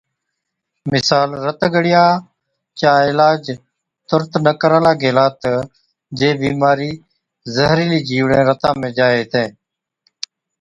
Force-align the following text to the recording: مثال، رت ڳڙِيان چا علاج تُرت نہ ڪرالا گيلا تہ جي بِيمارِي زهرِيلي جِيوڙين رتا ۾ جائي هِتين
مثال، 0.91 1.29
رت 1.45 1.61
ڳڙِيان 1.73 2.11
چا 2.79 2.91
علاج 3.09 3.41
تُرت 4.07 4.31
نہ 4.45 4.53
ڪرالا 4.61 4.93
گيلا 5.01 5.25
تہ 5.41 5.53
جي 6.17 6.29
بِيمارِي 6.41 6.91
زهرِيلي 7.53 7.99
جِيوڙين 8.07 8.41
رتا 8.49 8.69
۾ 8.81 8.87
جائي 8.97 9.15
هِتين 9.21 9.49